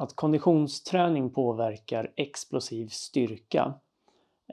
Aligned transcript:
att 0.00 0.16
konditionsträning 0.16 1.30
påverkar 1.30 2.12
explosiv 2.16 2.88
styrka 2.88 3.74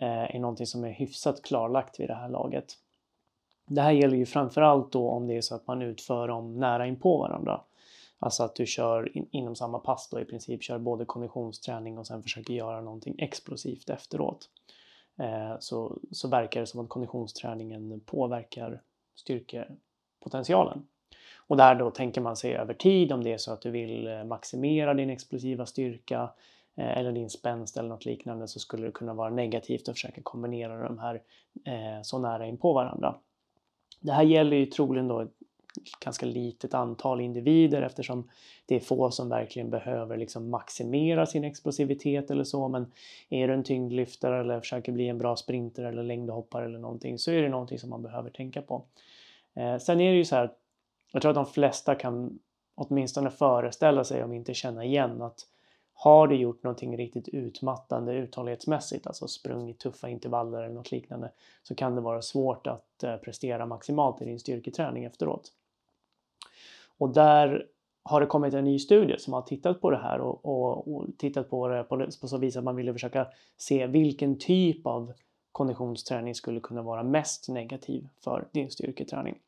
eh, 0.01 0.35
är 0.35 0.39
någonting 0.39 0.67
som 0.67 0.83
är 0.83 0.89
hyfsat 0.89 1.41
klarlagt 1.41 1.99
vid 1.99 2.07
det 2.07 2.15
här 2.15 2.29
laget. 2.29 2.73
Det 3.67 3.81
här 3.81 3.91
gäller 3.91 4.17
ju 4.17 4.25
framförallt 4.25 4.91
då 4.91 5.09
om 5.09 5.27
det 5.27 5.37
är 5.37 5.41
så 5.41 5.55
att 5.55 5.67
man 5.67 5.81
utför 5.81 6.27
dem 6.27 6.59
nära 6.59 6.87
inpå 6.87 7.17
varandra. 7.17 7.61
Alltså 8.19 8.43
att 8.43 8.55
du 8.55 8.65
kör 8.65 9.17
in, 9.17 9.27
inom 9.31 9.55
samma 9.55 9.79
pass 9.79 10.09
då 10.09 10.19
i 10.19 10.25
princip 10.25 10.63
kör 10.63 10.79
både 10.79 11.05
konditionsträning 11.05 11.97
och 11.97 12.07
sen 12.07 12.23
försöker 12.23 12.53
göra 12.53 12.81
någonting 12.81 13.15
explosivt 13.17 13.89
efteråt. 13.89 14.49
Eh, 15.19 15.55
så, 15.59 15.97
så 16.11 16.27
verkar 16.27 16.59
det 16.59 16.67
som 16.67 16.79
att 16.79 16.89
konditionsträningen 16.89 17.99
påverkar 17.99 18.81
styrkepotentialen. 19.15 20.87
Och 21.47 21.57
där 21.57 21.75
då 21.75 21.91
tänker 21.91 22.21
man 22.21 22.35
sig 22.35 22.55
över 22.55 22.73
tid 22.73 23.11
om 23.11 23.23
det 23.23 23.33
är 23.33 23.37
så 23.37 23.53
att 23.53 23.61
du 23.61 23.71
vill 23.71 24.07
eh, 24.07 24.23
maximera 24.23 24.93
din 24.93 25.09
explosiva 25.09 25.65
styrka 25.65 26.29
eh, 26.75 26.97
eller 26.97 27.11
din 27.11 27.29
spänst 27.29 27.77
eller 27.77 27.89
något 27.89 28.05
liknande 28.05 28.47
så 28.47 28.59
skulle 28.59 28.85
det 28.85 28.91
kunna 28.91 29.13
vara 29.13 29.29
negativt 29.29 29.89
att 29.89 29.95
försöka 29.95 30.21
kombinera 30.23 30.87
de 30.87 30.99
här 30.99 31.21
eh, 31.65 32.01
så 32.03 32.19
nära 32.19 32.47
in 32.47 32.57
på 32.57 32.73
varandra. 32.73 33.15
Det 33.99 34.11
här 34.11 34.23
gäller 34.23 34.57
ju 34.57 34.65
troligen 34.65 35.07
då 35.07 35.19
ett 35.19 35.31
ganska 35.99 36.25
litet 36.25 36.73
antal 36.73 37.21
individer 37.21 37.81
eftersom 37.81 38.29
det 38.65 38.75
är 38.75 38.79
få 38.79 39.11
som 39.11 39.29
verkligen 39.29 39.69
behöver 39.69 40.17
liksom 40.17 40.49
maximera 40.49 41.25
sin 41.25 41.43
explosivitet 41.43 42.31
eller 42.31 42.43
så. 42.43 42.67
Men 42.67 42.91
är 43.29 43.47
du 43.47 43.53
en 43.53 43.63
tyngdlyftare 43.63 44.39
eller 44.39 44.59
försöker 44.59 44.91
bli 44.91 45.07
en 45.07 45.17
bra 45.17 45.35
sprinter 45.35 45.83
eller 45.83 46.03
längdhoppare 46.03 46.65
eller 46.65 46.79
någonting 46.79 47.19
så 47.19 47.31
är 47.31 47.41
det 47.41 47.49
någonting 47.49 47.79
som 47.79 47.89
man 47.89 48.01
behöver 48.01 48.29
tänka 48.29 48.61
på. 48.61 48.85
Eh, 49.55 49.77
sen 49.77 50.01
är 50.01 50.11
det 50.11 50.17
ju 50.17 50.25
så 50.25 50.35
här 50.35 50.51
jag 51.11 51.21
tror 51.21 51.29
att 51.29 51.35
de 51.35 51.45
flesta 51.45 51.95
kan 51.95 52.39
åtminstone 52.75 53.29
föreställa 53.29 54.03
sig, 54.03 54.23
om 54.23 54.33
inte 54.33 54.53
känna 54.53 54.85
igen, 54.85 55.21
att 55.21 55.47
har 55.93 56.27
du 56.27 56.35
gjort 56.35 56.63
någonting 56.63 56.97
riktigt 56.97 57.27
utmattande 57.27 58.13
uthållighetsmässigt, 58.13 59.07
alltså 59.07 59.27
sprungit 59.27 59.79
tuffa 59.79 60.09
intervaller 60.09 60.63
eller 60.63 60.75
något 60.75 60.91
liknande, 60.91 61.31
så 61.63 61.75
kan 61.75 61.95
det 61.95 62.01
vara 62.01 62.21
svårt 62.21 62.67
att 62.67 63.03
eh, 63.03 63.17
prestera 63.17 63.65
maximalt 63.65 64.21
i 64.21 64.25
din 64.25 64.39
styrketräning 64.39 65.03
efteråt. 65.03 65.51
Och 66.97 67.13
där 67.13 67.65
har 68.03 68.21
det 68.21 68.27
kommit 68.27 68.53
en 68.53 68.63
ny 68.63 68.79
studie 68.79 69.19
som 69.19 69.33
har 69.33 69.41
tittat 69.41 69.81
på 69.81 69.91
det 69.91 69.97
här 69.97 70.19
och, 70.19 70.45
och, 70.45 70.95
och 70.95 71.07
tittat 71.17 71.49
på 71.49 71.67
det 71.67 71.83
på, 71.83 72.07
på 72.21 72.27
så 72.27 72.37
vis 72.37 72.57
att 72.57 72.63
man 72.63 72.75
ville 72.75 72.93
försöka 72.93 73.27
se 73.57 73.87
vilken 73.87 74.39
typ 74.39 74.87
av 74.87 75.13
konditionsträning 75.51 76.35
skulle 76.35 76.59
kunna 76.59 76.81
vara 76.81 77.03
mest 77.03 77.49
negativ 77.49 78.07
för 78.23 78.47
din 78.51 78.71
styrketräning. 78.71 79.39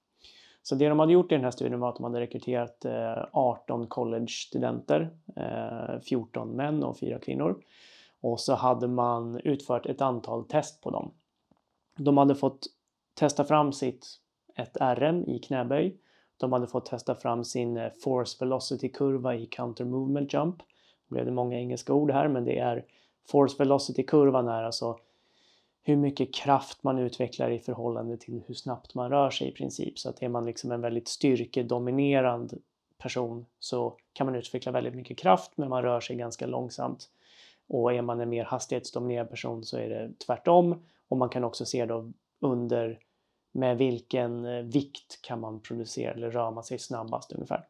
Så 0.67 0.75
det 0.75 0.89
de 0.89 0.99
hade 0.99 1.13
gjort 1.13 1.31
i 1.31 1.35
den 1.35 1.43
här 1.43 1.51
studien 1.51 1.79
var 1.79 1.89
att 1.89 1.95
de 1.95 2.03
hade 2.03 2.19
rekryterat 2.19 2.85
eh, 2.85 3.25
18 3.31 3.87
college-studenter, 3.87 5.09
eh, 5.35 5.99
14 5.99 6.49
män 6.49 6.83
och 6.83 6.99
4 6.99 7.19
kvinnor. 7.19 7.61
Och 8.21 8.39
så 8.39 8.55
hade 8.55 8.87
man 8.87 9.39
utfört 9.39 9.85
ett 9.85 10.01
antal 10.01 10.45
test 10.45 10.81
på 10.81 10.89
dem. 10.89 11.11
De 11.97 12.17
hade 12.17 12.35
fått 12.35 12.59
testa 13.13 13.43
fram 13.43 13.73
sitt 13.73 14.07
ett 14.55 14.77
RM 14.79 15.23
i 15.27 15.39
knäböj. 15.39 15.97
De 16.37 16.53
hade 16.53 16.67
fått 16.67 16.85
testa 16.85 17.15
fram 17.15 17.43
sin 17.43 17.77
eh, 17.77 17.91
force 18.03 18.37
velocity-kurva 18.39 19.35
i 19.35 19.45
counter 19.45 19.85
movement 19.85 20.33
jump. 20.33 20.57
Det 20.57 21.15
blev 21.15 21.25
det 21.25 21.31
många 21.31 21.57
engelska 21.59 21.93
ord 21.93 22.11
här, 22.11 22.27
men 22.27 22.45
det 22.45 22.59
är 22.59 22.85
force 23.31 23.55
velocity-kurvan 23.59 24.47
är 24.47 24.63
alltså 24.63 24.97
hur 25.87 25.95
mycket 25.95 26.33
kraft 26.33 26.83
man 26.83 26.99
utvecklar 26.99 27.49
i 27.49 27.59
förhållande 27.59 28.17
till 28.17 28.43
hur 28.47 28.53
snabbt 28.53 28.95
man 28.95 29.09
rör 29.09 29.29
sig 29.29 29.47
i 29.47 29.51
princip. 29.51 29.99
Så 29.99 30.09
att 30.09 30.23
är 30.23 30.29
man 30.29 30.45
liksom 30.45 30.71
en 30.71 30.81
väldigt 30.81 31.07
styrkedominerad 31.07 32.61
person 32.97 33.45
så 33.59 33.97
kan 34.13 34.27
man 34.27 34.35
utveckla 34.35 34.71
väldigt 34.71 34.95
mycket 34.95 35.17
kraft 35.17 35.51
men 35.55 35.69
man 35.69 35.83
rör 35.83 35.99
sig 35.99 36.15
ganska 36.15 36.45
långsamt. 36.45 37.09
Och 37.67 37.93
är 37.93 38.01
man 38.01 38.19
en 38.19 38.29
mer 38.29 38.43
hastighetsdominerad 38.43 39.29
person 39.29 39.63
så 39.63 39.77
är 39.77 39.89
det 39.89 40.11
tvärtom. 40.25 40.83
Och 41.07 41.17
man 41.17 41.29
kan 41.29 41.43
också 41.43 41.65
se 41.65 41.85
då 41.85 42.11
under 42.39 42.99
med 43.51 43.77
vilken 43.77 44.45
eh, 44.45 44.63
vikt 44.63 45.21
kan 45.21 45.39
man 45.39 45.59
producera 45.59 46.13
eller 46.13 46.31
rör 46.31 46.51
man 46.51 46.63
sig 46.63 46.79
snabbast 46.79 47.31
ungefär. 47.31 47.65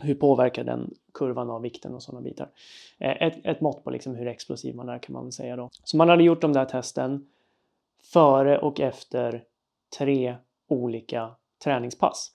Hur 0.00 0.14
påverkar 0.14 0.64
den 0.64 0.94
kurvan 1.14 1.50
av 1.50 1.62
vikten 1.62 1.94
och 1.94 2.02
sådana 2.02 2.22
bitar? 2.22 2.50
Eh, 2.98 3.22
ett, 3.22 3.46
ett 3.46 3.60
mått 3.60 3.84
på 3.84 3.90
liksom 3.90 4.14
hur 4.14 4.26
explosiv 4.26 4.74
man 4.74 4.88
är 4.88 4.98
kan 4.98 5.12
man 5.12 5.32
säga 5.32 5.56
då. 5.56 5.70
Så 5.84 5.96
man 5.96 6.08
hade 6.08 6.22
gjort 6.22 6.40
de 6.40 6.52
där 6.52 6.64
testen 6.64 7.26
före 8.12 8.58
och 8.58 8.80
efter 8.80 9.44
tre 9.98 10.36
olika 10.68 11.30
träningspass. 11.64 12.32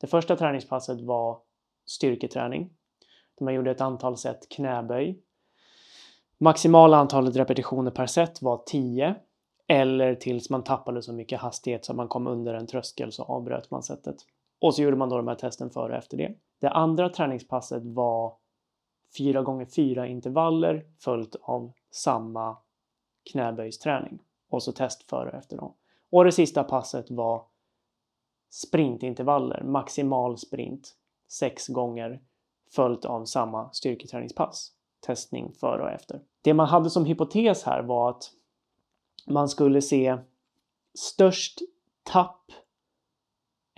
Det 0.00 0.06
första 0.06 0.36
träningspasset 0.36 1.00
var 1.00 1.38
styrketräning. 1.86 2.70
Man 3.40 3.54
gjorde 3.54 3.70
ett 3.70 3.80
antal 3.80 4.16
set 4.16 4.48
knäböj. 4.48 5.18
Maximala 6.38 6.96
antalet 6.96 7.36
repetitioner 7.36 7.90
per 7.90 8.06
set 8.06 8.42
var 8.42 8.62
10 8.66 9.14
eller 9.66 10.14
tills 10.14 10.50
man 10.50 10.64
tappade 10.64 11.02
så 11.02 11.12
mycket 11.12 11.40
hastighet 11.40 11.84
så 11.84 11.92
att 11.92 11.96
man 11.96 12.08
kom 12.08 12.26
under 12.26 12.54
en 12.54 12.66
tröskel 12.66 13.12
så 13.12 13.22
avbröt 13.22 13.70
man 13.70 13.82
setet. 13.82 14.16
Och 14.60 14.74
så 14.74 14.82
gjorde 14.82 14.96
man 14.96 15.08
då 15.08 15.16
de 15.16 15.28
här 15.28 15.34
testen 15.34 15.70
före 15.70 15.92
och 15.92 15.98
efter 15.98 16.16
det. 16.16 16.34
Det 16.60 16.70
andra 16.70 17.08
träningspasset 17.08 17.82
var 17.84 18.36
4 19.18 19.42
gånger 19.42 19.66
4 19.66 20.06
intervaller 20.06 20.86
följt 20.98 21.36
av 21.42 21.72
samma 21.90 22.56
knäböjsträning 23.32 24.18
och 24.50 24.62
så 24.62 24.72
test 24.72 25.02
före 25.02 25.30
och 25.30 25.36
efter 25.36 25.56
dem. 25.56 25.74
Och 26.10 26.24
det 26.24 26.32
sista 26.32 26.64
passet 26.64 27.10
var 27.10 27.44
sprintintervaller, 28.50 29.62
maximal 29.62 30.38
sprint, 30.38 30.96
6 31.28 31.68
gånger 31.68 32.22
följt 32.74 33.04
av 33.04 33.24
samma 33.24 33.72
styrketräningspass. 33.72 34.72
Testning 35.00 35.52
före 35.52 35.82
och 35.82 35.90
efter. 35.90 36.20
Det 36.42 36.54
man 36.54 36.66
hade 36.66 36.90
som 36.90 37.04
hypotes 37.04 37.62
här 37.62 37.82
var 37.82 38.10
att 38.10 38.30
man 39.26 39.48
skulle 39.48 39.82
se 39.82 40.18
störst 40.94 41.58
tapp 42.02 42.52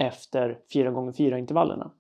efter 0.00 0.58
4x4 0.74 1.38
intervallerna. 1.38 1.90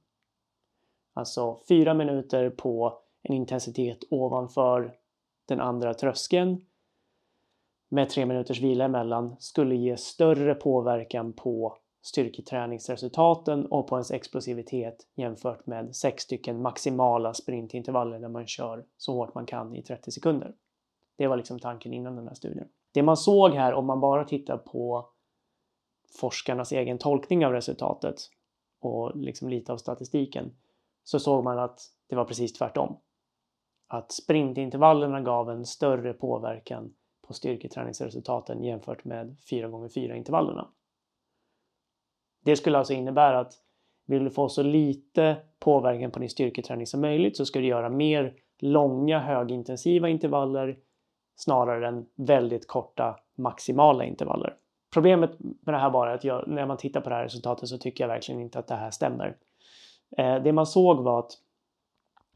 Alltså 1.14 1.60
4 1.68 1.94
minuter 1.94 2.50
på 2.50 2.98
en 3.22 3.34
intensitet 3.34 3.98
ovanför 4.10 4.94
den 5.48 5.60
andra 5.60 5.94
tröskeln 5.94 6.64
med 7.88 8.10
3 8.10 8.26
minuters 8.26 8.60
vila 8.60 8.84
emellan 8.84 9.36
skulle 9.38 9.74
ge 9.74 9.96
större 9.96 10.54
påverkan 10.54 11.32
på 11.32 11.78
styrketräningsresultaten 12.02 13.66
och 13.66 13.88
på 13.88 13.96
ens 13.96 14.10
explosivitet 14.10 14.96
jämfört 15.16 15.66
med 15.66 15.96
sex 15.96 16.22
stycken 16.22 16.62
maximala 16.62 17.34
sprintintervaller 17.34 18.18
där 18.18 18.28
man 18.28 18.46
kör 18.46 18.84
så 18.96 19.14
hårt 19.14 19.34
man 19.34 19.46
kan 19.46 19.76
i 19.76 19.82
30 19.82 20.10
sekunder. 20.10 20.54
Det 21.18 21.26
var 21.26 21.36
liksom 21.36 21.58
tanken 21.58 21.92
innan 21.92 22.16
den 22.16 22.28
här 22.28 22.34
studien. 22.34 22.68
Det 22.92 23.02
man 23.02 23.16
såg 23.16 23.50
här 23.50 23.74
om 23.74 23.86
man 23.86 24.00
bara 24.00 24.24
tittar 24.24 24.56
på 24.56 25.10
forskarnas 26.20 26.72
egen 26.72 26.98
tolkning 26.98 27.46
av 27.46 27.52
resultatet 27.52 28.16
och 28.80 29.16
liksom 29.16 29.48
lite 29.48 29.72
av 29.72 29.76
statistiken 29.76 30.56
så 31.04 31.18
såg 31.18 31.44
man 31.44 31.58
att 31.58 31.80
det 32.08 32.16
var 32.16 32.24
precis 32.24 32.52
tvärtom. 32.52 32.96
Att 33.88 34.12
sprintintervallerna 34.12 35.20
gav 35.20 35.50
en 35.50 35.66
större 35.66 36.12
påverkan 36.12 36.94
på 37.26 37.34
styrketräningsresultaten 37.34 38.64
jämfört 38.64 39.04
med 39.04 39.36
4x4 39.50 40.14
intervallerna. 40.14 40.68
Det 42.44 42.56
skulle 42.56 42.78
alltså 42.78 42.92
innebära 42.92 43.40
att 43.40 43.52
vill 44.06 44.24
du 44.24 44.30
få 44.30 44.48
så 44.48 44.62
lite 44.62 45.36
påverkan 45.58 46.10
på 46.10 46.18
din 46.18 46.30
styrketräning 46.30 46.86
som 46.86 47.00
möjligt 47.00 47.36
så 47.36 47.46
ska 47.46 47.58
du 47.58 47.66
göra 47.66 47.88
mer 47.88 48.34
långa 48.58 49.18
högintensiva 49.18 50.08
intervaller 50.08 50.78
snarare 51.36 51.88
än 51.88 52.06
väldigt 52.16 52.66
korta 52.66 53.20
maximala 53.36 54.04
intervaller. 54.04 54.56
Problemet 54.90 55.30
med 55.38 55.74
det 55.74 55.78
här 55.78 55.90
bara 55.90 56.10
är 56.10 56.14
att 56.14 56.24
jag, 56.24 56.48
när 56.48 56.66
man 56.66 56.76
tittar 56.76 57.00
på 57.00 57.08
det 57.08 57.14
här 57.14 57.22
resultatet 57.22 57.68
så 57.68 57.78
tycker 57.78 58.04
jag 58.04 58.08
verkligen 58.08 58.40
inte 58.40 58.58
att 58.58 58.66
det 58.66 58.74
här 58.74 58.90
stämmer. 58.90 59.36
Eh, 60.16 60.42
det 60.42 60.52
man 60.52 60.66
såg 60.66 61.02
var 61.02 61.18
att 61.18 61.32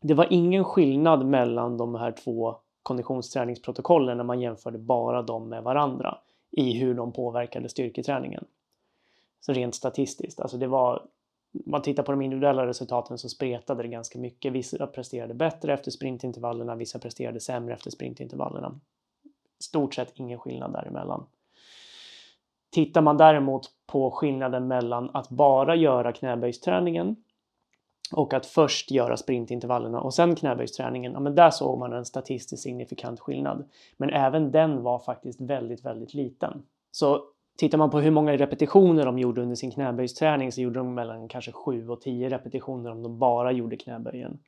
det 0.00 0.14
var 0.14 0.26
ingen 0.30 0.64
skillnad 0.64 1.26
mellan 1.26 1.76
de 1.76 1.94
här 1.94 2.12
två 2.12 2.56
konditionsträningsprotokollen 2.82 4.16
när 4.16 4.24
man 4.24 4.40
jämförde 4.40 4.78
bara 4.78 5.22
dem 5.22 5.48
med 5.48 5.62
varandra 5.62 6.18
i 6.50 6.78
hur 6.78 6.94
de 6.94 7.12
påverkade 7.12 7.68
styrketräningen. 7.68 8.44
Så 9.40 9.52
rent 9.52 9.74
statistiskt, 9.74 10.40
alltså 10.40 10.56
det 10.56 10.66
var 10.66 11.02
man 11.66 11.82
tittar 11.82 12.02
på 12.02 12.12
de 12.12 12.22
individuella 12.22 12.66
resultaten 12.66 13.18
så 13.18 13.28
spretade 13.28 13.82
det 13.82 13.88
ganska 13.88 14.18
mycket. 14.18 14.52
Vissa 14.52 14.86
presterade 14.86 15.34
bättre 15.34 15.74
efter 15.74 15.90
sprintintervallerna, 15.90 16.74
vissa 16.74 16.98
presterade 16.98 17.40
sämre 17.40 17.74
efter 17.74 17.90
sprintintervallerna. 17.90 18.80
Stort 19.58 19.94
sett 19.94 20.12
ingen 20.14 20.38
skillnad 20.38 20.72
däremellan. 20.72 21.26
Tittar 22.74 23.02
man 23.02 23.16
däremot 23.16 23.70
på 23.86 24.10
skillnaden 24.10 24.68
mellan 24.68 25.10
att 25.12 25.28
bara 25.28 25.76
göra 25.76 26.12
knäböjsträningen 26.12 27.16
och 28.12 28.34
att 28.34 28.46
först 28.46 28.90
göra 28.90 29.16
sprintintervallerna 29.16 30.00
och 30.00 30.14
sen 30.14 30.36
knäböjsträningen, 30.36 31.12
ja, 31.12 31.20
men 31.20 31.34
där 31.34 31.50
såg 31.50 31.78
man 31.78 31.92
en 31.92 32.04
statistiskt 32.04 32.62
signifikant 32.62 33.20
skillnad. 33.20 33.68
Men 33.96 34.10
även 34.10 34.50
den 34.50 34.82
var 34.82 34.98
faktiskt 34.98 35.40
väldigt, 35.40 35.84
väldigt 35.84 36.14
liten. 36.14 36.62
Så 36.90 37.20
tittar 37.58 37.78
man 37.78 37.90
på 37.90 38.00
hur 38.00 38.10
många 38.10 38.36
repetitioner 38.36 39.04
de 39.04 39.18
gjorde 39.18 39.42
under 39.42 39.56
sin 39.56 39.70
knäböjsträning 39.70 40.52
så 40.52 40.60
gjorde 40.60 40.78
de 40.78 40.94
mellan 40.94 41.28
kanske 41.28 41.52
7 41.52 41.88
och 41.88 42.00
10 42.00 42.28
repetitioner 42.28 42.90
om 42.90 43.02
de 43.02 43.18
bara 43.18 43.52
gjorde 43.52 43.76
knäböjen 43.76 44.38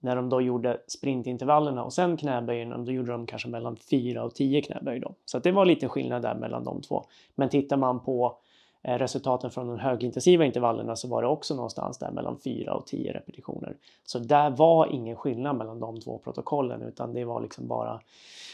när 0.00 0.16
de 0.16 0.28
då 0.28 0.40
gjorde 0.40 0.80
sprintintervallerna 0.86 1.84
och 1.84 1.92
sen 1.92 2.16
knäböjen, 2.16 2.84
då 2.84 2.92
gjorde 2.92 3.12
de 3.12 3.26
kanske 3.26 3.48
mellan 3.48 3.76
4 3.76 4.24
och 4.24 4.34
10 4.34 4.62
knäböj 4.62 5.00
då. 5.00 5.14
Så 5.24 5.38
det 5.38 5.52
var 5.52 5.64
lite 5.64 5.88
skillnad 5.88 6.22
där 6.22 6.34
mellan 6.34 6.64
de 6.64 6.82
två. 6.82 7.04
Men 7.34 7.48
tittar 7.48 7.76
man 7.76 8.00
på 8.00 8.38
Eh, 8.38 8.45
Eh, 8.86 8.98
resultaten 8.98 9.50
från 9.50 9.68
de 9.68 9.78
högintensiva 9.78 10.44
intervallerna 10.44 10.96
så 10.96 11.08
var 11.08 11.22
det 11.22 11.28
också 11.28 11.54
någonstans 11.54 11.98
där 11.98 12.10
mellan 12.10 12.38
4 12.38 12.74
och 12.74 12.86
10 12.86 13.12
repetitioner. 13.12 13.76
Så 14.04 14.18
där 14.18 14.50
var 14.50 14.86
ingen 14.86 15.16
skillnad 15.16 15.56
mellan 15.56 15.80
de 15.80 16.00
två 16.00 16.18
protokollen 16.18 16.82
utan 16.82 17.12
det 17.12 17.24
var 17.24 17.40
liksom 17.40 17.66
bara 17.66 18.00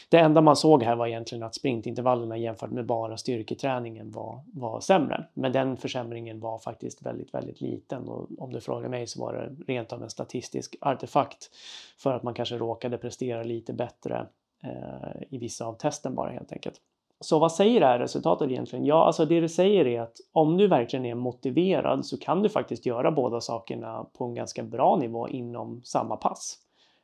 det 0.09 0.19
enda 0.19 0.41
man 0.41 0.55
såg 0.55 0.83
här 0.83 0.95
var 0.95 1.07
egentligen 1.07 1.43
att 1.43 1.55
sprintintervallerna 1.55 2.37
jämfört 2.37 2.71
med 2.71 2.85
bara 2.85 3.17
styrketräningen 3.17 4.11
var, 4.11 4.41
var 4.53 4.79
sämre. 4.79 5.25
Men 5.33 5.51
den 5.51 5.77
försämringen 5.77 6.39
var 6.39 6.59
faktiskt 6.59 7.05
väldigt, 7.05 7.33
väldigt 7.33 7.61
liten 7.61 8.09
och 8.09 8.27
om 8.37 8.51
du 8.51 8.61
frågar 8.61 8.89
mig 8.89 9.07
så 9.07 9.21
var 9.21 9.33
det 9.33 9.73
rent 9.73 9.93
av 9.93 10.03
en 10.03 10.09
statistisk 10.09 10.75
artefakt 10.81 11.49
för 11.97 12.13
att 12.13 12.23
man 12.23 12.33
kanske 12.33 12.57
råkade 12.57 12.97
prestera 12.97 13.43
lite 13.43 13.73
bättre 13.73 14.27
eh, 14.63 15.23
i 15.29 15.37
vissa 15.37 15.65
av 15.65 15.73
testen 15.73 16.15
bara 16.15 16.29
helt 16.31 16.51
enkelt. 16.51 16.81
Så 17.23 17.39
vad 17.39 17.51
säger 17.51 17.79
det 17.79 17.85
här 17.85 17.99
resultatet 17.99 18.51
egentligen? 18.51 18.85
Ja, 18.85 19.05
alltså 19.05 19.25
det 19.25 19.39
det 19.39 19.49
säger 19.49 19.87
är 19.87 20.01
att 20.01 20.17
om 20.31 20.57
du 20.57 20.67
verkligen 20.67 21.05
är 21.05 21.15
motiverad 21.15 22.05
så 22.05 22.17
kan 22.17 22.43
du 22.43 22.49
faktiskt 22.49 22.85
göra 22.85 23.11
båda 23.11 23.41
sakerna 23.41 24.05
på 24.17 24.25
en 24.25 24.33
ganska 24.33 24.63
bra 24.63 24.95
nivå 24.95 25.29
inom 25.29 25.81
samma 25.83 26.15
pass. 26.15 26.57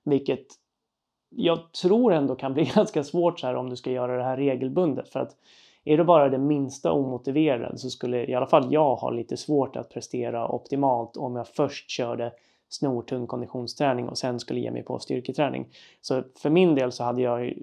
Vilket 0.03 0.45
jag 1.29 1.71
tror 1.71 2.13
ändå 2.13 2.35
kan 2.35 2.53
bli 2.53 2.63
ganska 2.75 3.03
svårt 3.03 3.39
så 3.39 3.47
här 3.47 3.55
om 3.55 3.69
du 3.69 3.75
ska 3.75 3.91
göra 3.91 4.17
det 4.17 4.23
här 4.23 4.37
regelbundet. 4.37 5.09
För 5.09 5.19
att 5.19 5.35
är 5.83 5.97
du 5.97 6.03
bara 6.03 6.29
det 6.29 6.37
minsta 6.37 6.91
omotiverad 6.91 7.79
så 7.79 7.89
skulle 7.89 8.25
i 8.25 8.33
alla 8.33 8.47
fall 8.47 8.73
jag 8.73 8.95
ha 8.95 9.09
lite 9.09 9.37
svårt 9.37 9.75
att 9.75 9.89
prestera 9.89 10.47
optimalt 10.47 11.17
om 11.17 11.35
jag 11.35 11.47
först 11.47 11.89
körde 11.89 12.31
snortung 12.69 13.27
konditionsträning 13.27 14.09
och 14.09 14.17
sen 14.17 14.39
skulle 14.39 14.59
ge 14.59 14.71
mig 14.71 14.83
på 14.83 14.99
styrketräning. 14.99 15.67
Så 16.01 16.23
för 16.37 16.49
min 16.49 16.75
del 16.75 16.91
så 16.91 17.03
hade 17.03 17.21
jag 17.21 17.53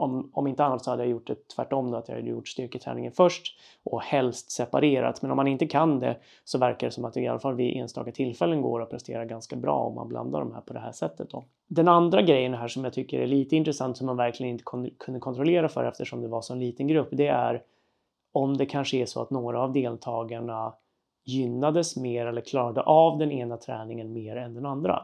om, 0.00 0.30
om 0.32 0.46
inte 0.46 0.64
annat 0.64 0.84
så 0.84 0.90
hade 0.90 1.02
jag 1.02 1.10
gjort 1.10 1.26
det 1.26 1.48
tvärtom 1.48 1.90
då, 1.90 1.96
att 1.96 2.08
jag 2.08 2.16
hade 2.16 2.28
gjort 2.28 2.48
styrketräningen 2.48 3.12
först 3.12 3.58
och 3.84 4.02
helst 4.02 4.50
separerat. 4.50 5.22
Men 5.22 5.30
om 5.30 5.36
man 5.36 5.46
inte 5.46 5.66
kan 5.66 6.00
det 6.00 6.16
så 6.44 6.58
verkar 6.58 6.86
det 6.86 6.90
som 6.90 7.04
att 7.04 7.14
det 7.14 7.20
i 7.20 7.28
alla 7.28 7.38
fall 7.38 7.54
vid 7.54 7.76
enstaka 7.76 8.12
tillfällen 8.12 8.62
går 8.62 8.82
att 8.82 8.90
prestera 8.90 9.24
ganska 9.24 9.56
bra 9.56 9.74
om 9.74 9.94
man 9.94 10.08
blandar 10.08 10.40
de 10.40 10.52
här 10.54 10.60
på 10.60 10.72
det 10.72 10.80
här 10.80 10.92
sättet. 10.92 11.30
Då. 11.30 11.44
Den 11.66 11.88
andra 11.88 12.22
grejen 12.22 12.54
här 12.54 12.68
som 12.68 12.84
jag 12.84 12.92
tycker 12.92 13.20
är 13.20 13.26
lite 13.26 13.56
intressant 13.56 13.96
som 13.96 14.06
man 14.06 14.16
verkligen 14.16 14.52
inte 14.52 14.64
kunde 14.98 15.20
kontrollera 15.20 15.68
för 15.68 15.84
eftersom 15.84 16.22
det 16.22 16.28
var 16.28 16.40
så 16.40 16.52
en 16.52 16.60
liten 16.60 16.86
grupp, 16.86 17.08
det 17.10 17.26
är 17.26 17.62
om 18.32 18.56
det 18.56 18.66
kanske 18.66 18.96
är 18.96 19.06
så 19.06 19.22
att 19.22 19.30
några 19.30 19.62
av 19.62 19.72
deltagarna 19.72 20.74
gynnades 21.24 21.96
mer 21.96 22.26
eller 22.26 22.40
klarade 22.40 22.82
av 22.82 23.18
den 23.18 23.32
ena 23.32 23.56
träningen 23.56 24.12
mer 24.12 24.36
än 24.36 24.54
den 24.54 24.66
andra. 24.66 25.02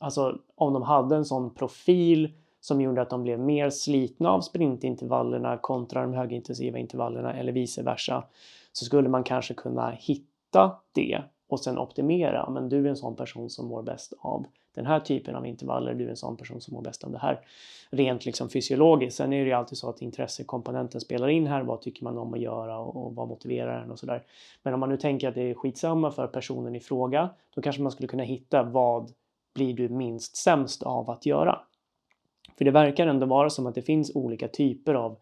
Alltså 0.00 0.38
om 0.54 0.72
de 0.72 0.82
hade 0.82 1.16
en 1.16 1.24
sån 1.24 1.54
profil 1.54 2.32
som 2.60 2.80
gjorde 2.80 3.02
att 3.02 3.10
de 3.10 3.22
blev 3.22 3.40
mer 3.40 3.70
slitna 3.70 4.30
av 4.30 4.40
sprintintervallerna 4.40 5.56
kontra 5.56 6.02
de 6.02 6.14
högintensiva 6.14 6.78
intervallerna 6.78 7.32
eller 7.32 7.52
vice 7.52 7.82
versa 7.82 8.24
så 8.72 8.84
skulle 8.84 9.08
man 9.08 9.24
kanske 9.24 9.54
kunna 9.54 9.90
hitta 9.90 10.76
det 10.92 11.22
och 11.48 11.60
sen 11.60 11.78
optimera. 11.78 12.50
Men 12.50 12.68
du 12.68 12.84
är 12.84 12.88
en 12.88 12.96
sån 12.96 13.16
person 13.16 13.50
som 13.50 13.66
mår 13.66 13.82
bäst 13.82 14.12
av 14.18 14.46
den 14.74 14.86
här 14.86 15.00
typen 15.00 15.34
av 15.34 15.46
intervaller. 15.46 15.94
Du 15.94 16.04
är 16.04 16.10
en 16.10 16.16
sån 16.16 16.36
person 16.36 16.60
som 16.60 16.74
mår 16.74 16.82
bäst 16.82 17.04
av 17.04 17.12
det 17.12 17.18
här. 17.18 17.40
Rent 17.90 18.24
liksom 18.24 18.48
fysiologiskt. 18.48 19.16
Sen 19.16 19.32
är 19.32 19.40
det 19.40 19.46
ju 19.46 19.52
alltid 19.52 19.78
så 19.78 19.88
att 19.88 20.02
intressekomponenten 20.02 21.00
spelar 21.00 21.28
in 21.28 21.46
här. 21.46 21.62
Vad 21.62 21.80
tycker 21.80 22.04
man 22.04 22.18
om 22.18 22.34
att 22.34 22.40
göra 22.40 22.78
och, 22.78 23.14
vad 23.14 23.28
motiverar 23.28 23.82
en 23.82 23.90
och 23.90 23.98
sådär. 23.98 24.22
Men 24.62 24.74
om 24.74 24.80
man 24.80 24.88
nu 24.88 24.96
tänker 24.96 25.28
att 25.28 25.34
det 25.34 25.50
är 25.50 25.54
skitsamma 25.54 26.10
för 26.10 26.26
personen 26.26 26.76
i 26.76 26.80
fråga, 26.80 27.30
då 27.54 27.62
kanske 27.62 27.82
man 27.82 27.92
skulle 27.92 28.08
kunna 28.08 28.22
hitta 28.22 28.62
vad 28.62 29.12
blir 29.54 29.74
du 29.74 29.88
minst 29.88 30.36
sämst 30.36 30.82
av 30.82 31.10
att 31.10 31.26
göra? 31.26 31.60
För 32.58 32.64
det 32.64 32.70
verkar 32.70 33.06
ändå 33.06 33.26
vara 33.26 33.50
som 33.50 33.66
att 33.66 33.74
det 33.74 33.82
finns 33.82 34.16
olika 34.16 34.48
typer 34.48 34.94
av 34.94 35.16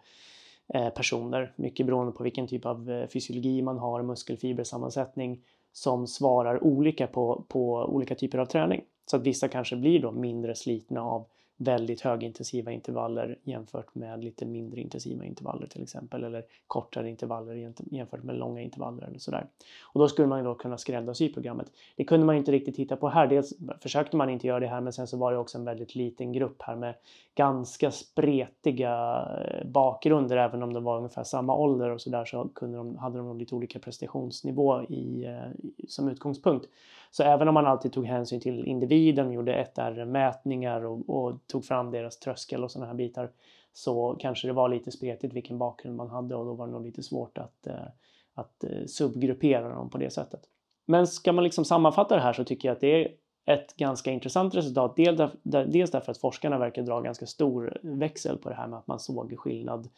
eh, 0.75 0.89
personer, 0.89 1.53
mycket 1.57 1.87
beroende 1.87 2.13
på 2.13 2.25
vilken 2.25 2.47
typ 2.47 2.67
av 2.67 2.91
eh, 2.91 3.07
fysiologi 3.07 3.63
man 3.63 3.79
har, 3.79 4.03
muskelfibersammansättning, 4.03 5.41
som 5.73 6.07
svarar 6.07 6.65
olika 6.65 7.07
på, 7.07 7.45
på 7.49 7.73
olika 7.75 8.15
typer 8.15 8.39
av 8.39 8.47
träning. 8.47 8.83
Så 9.07 9.17
att 9.17 9.23
vissa 9.23 9.49
kanske 9.49 9.77
blir 9.77 10.03
då 10.03 10.13
mindre 10.13 10.55
slitna 10.55 11.03
av 11.03 11.27
väldigt 11.57 12.01
högintensiva 12.01 12.73
intervaller 12.73 13.39
jämfört 13.43 13.95
med 13.95 14.25
lite 14.25 14.47
mindre 14.47 14.81
intensiva 14.81 15.25
intervaller 15.25 15.67
till 15.67 15.83
exempel 15.83 16.25
eller 16.25 16.45
kortare 16.67 17.11
intervaller 17.11 17.73
jämfört 17.91 18.23
med 18.23 18.37
långa 18.37 18.61
intervaller 18.61 19.03
eller 19.07 19.19
sådär. 19.19 19.47
Och 19.83 20.01
då 20.01 20.09
skulle 20.09 20.29
man 20.29 20.39
ju 20.39 20.45
då 20.45 20.55
kunna 20.55 20.79
skräddarsy 20.79 21.33
programmet. 21.33 21.73
Det 21.97 22.05
kunde 22.05 22.27
man 22.27 22.37
inte 22.37 22.53
riktigt 22.53 22.77
titta 22.77 22.97
på 22.97 23.09
här. 23.09 23.27
Dels 23.27 23.55
försökte 23.81 24.17
man 24.17 24.31
inte 24.31 24.47
göra 24.47 24.61
det 24.61 24.67
här 24.67 24.81
men 24.81 24.93
sen 24.93 25.07
så 25.07 25.17
var 25.17 25.33
det 25.33 25.39
också 25.39 25.59
en 25.59 25.65
väldigt 25.65 25.95
liten 25.95 26.33
grupp 26.33 26.63
här 26.63 26.77
med 26.77 26.95
ganska 27.35 27.91
spretiga 27.91 29.23
eh, 29.45 29.67
bakgrunder 29.67 30.37
även 30.37 30.63
om 30.63 30.73
de 30.73 30.85
var 30.85 30.97
ungefär 30.97 31.25
samma 31.25 31.57
ålder 31.57 31.91
och 31.91 32.01
sådär 32.01 32.25
så 32.25 32.49
kunde 32.55 32.79
de, 32.79 32.97
hade 32.97 33.19
de 33.19 33.39
lite 33.39 33.55
olika 33.55 33.79
prestationsnivå 33.79 34.83
i, 34.83 35.25
eh, 35.25 35.71
som 35.89 36.09
utgångspunkt. 36.09 36.67
Så 37.11 37.23
även 37.23 37.49
om 37.49 37.55
man 37.55 37.67
alltid 37.67 37.93
tog 37.93 38.07
hänsyn 38.07 38.41
till 38.41 38.65
individen, 38.65 39.33
gjorde 39.33 39.55
ett 39.55 39.79
mätningar 40.07 40.85
och, 40.85 41.11
och 41.11 41.46
tog 41.47 41.65
fram 41.65 41.91
deras 41.91 42.19
tröskel 42.19 42.65
och 42.65 42.71
sådana 42.71 42.87
här 42.87 42.95
bitar 42.95 43.31
så 43.73 44.17
kanske 44.19 44.47
det 44.47 44.53
var 44.53 44.69
lite 44.69 44.91
spretigt 44.91 45.35
vilken 45.35 45.59
bakgrund 45.59 45.97
man 45.97 46.11
hade 46.11 46.35
och 46.35 46.45
då 46.45 46.55
var 46.55 46.67
det 46.67 46.73
nog 46.73 46.87
lite 46.87 47.03
svårt 47.03 47.39
att, 47.39 47.67
eh, 47.67 47.87
att 48.35 48.65
eh, 48.65 48.85
subgruppera 48.87 49.69
dem 49.69 49.91
på 49.91 49.99
det 49.99 50.11
sättet. 50.11 50.41
Men 50.87 51.07
ska 51.07 51.33
man 51.33 51.45
liksom 51.45 51.65
sammanfatta 51.65 52.15
det 52.15 52.21
här 52.21 52.33
så 52.33 52.45
tycker 52.45 52.69
jag 52.69 52.75
att 52.75 52.81
det 52.81 53.05
är 53.05 53.15
ett 53.47 53.77
ganska 53.77 54.11
intressant 54.11 54.55
resultat. 54.55 54.97
Dels 55.43 55.91
därför 55.91 56.11
att 56.11 56.19
forskarna 56.19 56.59
verkar 56.59 56.83
dra 56.83 57.01
ganska 57.01 57.27
stor 57.27 57.79
växel 57.83 58.39
på 58.39 58.49
det 58.49 58.55
här 58.55 58.67
med 58.67 58.79
att 58.79 58.87
man 58.87 59.01
såg 59.01 59.39
skillnad 59.39 59.89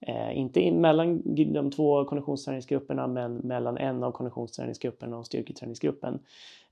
Eh, 0.00 0.38
inte 0.38 0.72
mellan 0.72 1.22
de 1.52 1.70
två 1.70 2.04
konditionsträningsgrupperna 2.04 3.06
men 3.06 3.36
mellan 3.36 3.78
en 3.78 4.02
av 4.02 4.12
konditionsträningsgrupperna 4.12 5.18
och 5.18 5.26
styrketräningsgruppen. 5.26 6.18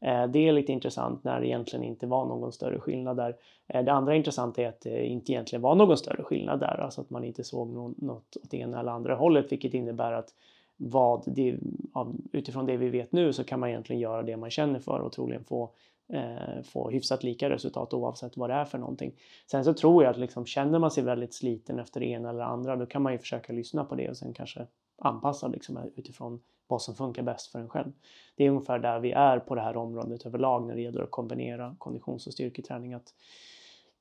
Eh, 0.01 0.27
det 0.27 0.49
är 0.49 0.53
lite 0.53 0.73
intressant 0.73 1.25
när 1.25 1.41
det 1.41 1.47
egentligen 1.47 1.85
inte 1.85 2.07
var 2.07 2.27
någon 2.27 2.53
större 2.53 2.81
skillnad 2.81 3.17
där. 3.17 3.37
Eh, 3.69 3.85
det 3.85 3.93
andra 3.93 4.17
intressanta 4.17 4.63
är 4.63 4.69
att 4.69 4.81
det 4.81 5.07
inte 5.07 5.33
egentligen 5.33 5.63
var 5.63 5.75
någon 5.75 5.97
större 5.97 6.23
skillnad 6.23 6.61
där, 6.61 6.81
alltså 6.81 7.01
att 7.01 7.11
man 7.11 7.25
inte 7.25 7.45
såg 7.45 7.69
något 8.03 8.37
åt 8.37 8.55
ena 8.55 8.81
eller 8.81 8.93
andra 8.93 9.15
hållet 9.15 9.53
vilket 9.53 9.75
innebär 9.75 10.13
att 10.13 10.35
vad 10.77 11.23
det, 11.27 11.57
utifrån 12.33 12.67
det 12.67 12.77
vi 12.77 12.89
vet 12.89 13.13
nu 13.13 13.33
så 13.33 13.45
kan 13.45 13.61
man 13.61 13.69
egentligen 13.69 14.01
göra 14.01 14.23
det 14.23 14.37
man 14.37 14.51
känner 14.51 14.79
för 14.79 15.01
och 15.01 15.13
troligen 15.13 15.45
få 15.45 15.71
Eh, 16.13 16.63
få 16.63 16.91
hyfsat 16.91 17.25
lika 17.25 17.51
resultat 17.51 17.95
oavsett 17.95 18.37
vad 18.37 18.51
det 18.51 18.55
är 18.55 18.65
för 18.65 18.79
någonting. 18.79 19.13
Sen 19.51 19.65
så 19.65 19.75
tror 19.75 20.05
jag 20.05 20.11
att 20.11 20.19
liksom, 20.19 20.47
känner 20.47 20.79
man 20.79 20.91
sig 20.91 21.05
väldigt 21.05 21.35
sliten 21.35 21.79
efter 21.79 22.01
det 22.01 22.07
ena 22.07 22.31
eller 22.31 22.43
andra 22.43 22.77
då 22.77 22.87
kan 22.87 23.03
man 23.03 23.13
ju 23.13 23.19
försöka 23.19 23.53
lyssna 23.53 23.85
på 23.85 23.95
det 23.95 24.11
och 24.11 24.17
sen 24.17 24.35
kanske 24.35 24.67
anpassa 24.99 25.49
liksom, 25.49 25.93
utifrån 25.97 26.41
vad 26.67 26.83
som 26.83 26.95
funkar 26.95 27.23
bäst 27.23 27.53
för 27.53 27.59
en 27.59 27.69
själv. 27.69 27.93
Det 28.37 28.45
är 28.45 28.51
ungefär 28.51 28.79
där 28.79 29.01
vi 29.01 29.13
är 29.13 29.39
på 29.39 29.55
det 29.55 29.61
här 29.61 29.77
området 29.77 30.27
överlag 30.27 30.67
när 30.67 30.75
det 30.75 30.81
gäller 30.81 31.03
att 31.03 31.11
kombinera 31.11 31.77
konditions 31.79 32.27
och 32.27 32.33
styrketräning. 32.33 32.95
Att 32.95 33.15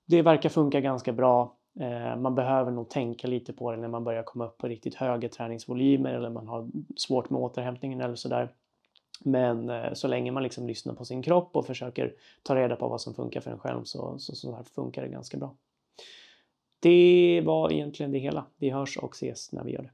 det 0.06 0.22
verkar 0.22 0.50
funka 0.50 0.82
ganska 0.82 1.14
bra. 1.14 1.58
Eh, 1.80 2.16
man 2.18 2.36
behöver 2.36 2.72
nog 2.72 2.90
tänka 2.90 3.28
lite 3.28 3.54
på 3.54 3.72
det 3.72 3.78
när 3.78 3.88
man 3.88 4.04
börjar 4.04 4.24
komma 4.24 4.46
upp 4.46 4.58
på 4.58 4.68
riktigt 4.68 4.96
höga 4.96 5.30
träningsvolymer 5.30 6.14
eller 6.14 6.30
man 6.30 6.48
har 6.48 6.70
svårt 6.98 7.30
med 7.30 7.42
återhämtningen 7.42 8.02
eller 8.02 8.16
sådär. 8.16 8.54
Men 9.24 9.70
eh, 9.70 9.94
så 9.94 10.08
länge 10.08 10.32
man 10.32 10.44
liksom 10.44 10.68
lyssnar 10.68 10.94
på 10.94 11.06
sin 11.06 11.22
kropp 11.22 11.56
och 11.56 11.66
försöker 11.66 12.14
ta 12.44 12.56
reda 12.56 12.76
på 12.76 12.88
vad 12.88 13.02
som 13.02 13.14
funkar 13.14 13.42
för 13.42 13.52
en 13.52 13.60
själv 13.60 13.84
så, 13.84 14.20
så, 14.20 14.36
så 14.36 14.56
här 14.56 14.64
funkar 14.64 15.02
det 15.02 15.08
ganska 15.08 15.38
bra. 15.38 15.56
Det 16.80 17.42
var 17.46 17.72
egentligen 17.72 18.12
det 18.12 18.20
hela. 18.20 18.46
Vi 18.58 18.70
hörs 18.70 18.98
och 18.98 19.14
ses 19.14 19.52
när 19.52 19.64
vi 19.64 19.72
gör 19.72 19.82
det. 19.82 19.92